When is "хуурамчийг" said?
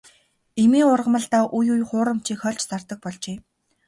1.89-2.39